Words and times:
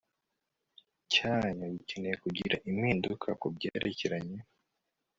cyanyu 1.13 1.65
gikeneye 1.77 2.15
kugira 2.23 2.55
impinduka 2.69 3.27
ku 3.39 3.47
byerekeranye 3.55 4.39